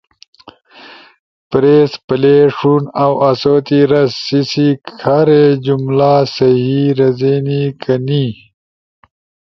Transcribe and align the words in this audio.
پریس 1.49 1.91
پلے، 2.07 2.37
ݜون 2.55 2.83
اؤ 3.03 3.13
آسو 3.29 3.55
تے 3.67 3.79
رس: 3.91 4.13
سی 4.25 4.39
سی 4.51 4.67
کھارین 4.97 5.49
جملہ 5.65 6.13
صحیح 6.35 6.85
رزینی 6.99 7.61
کہ 7.81 7.95
نی؟ 8.07 8.25